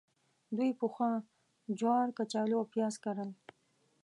دوی 0.57 0.71
پخوا 0.79 1.11
جوار، 1.79 2.07
کچالو 2.17 2.55
او 2.59 2.65
پیاز 2.73 2.95
کرل. 3.03 3.29